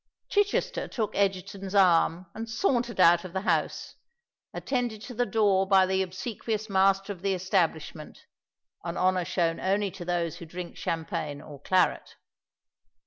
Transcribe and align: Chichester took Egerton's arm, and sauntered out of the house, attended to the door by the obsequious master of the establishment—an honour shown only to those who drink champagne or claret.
Chichester 0.29 0.87
took 0.87 1.15
Egerton's 1.15 1.75
arm, 1.75 2.25
and 2.33 2.49
sauntered 2.49 2.99
out 2.99 3.23
of 3.23 3.33
the 3.33 3.41
house, 3.41 3.93
attended 4.51 4.99
to 5.03 5.13
the 5.13 5.27
door 5.27 5.67
by 5.67 5.85
the 5.85 6.01
obsequious 6.01 6.71
master 6.71 7.13
of 7.13 7.21
the 7.21 7.35
establishment—an 7.35 8.97
honour 8.97 9.25
shown 9.25 9.59
only 9.59 9.91
to 9.91 10.03
those 10.03 10.37
who 10.37 10.45
drink 10.47 10.75
champagne 10.75 11.39
or 11.39 11.61
claret. 11.61 12.15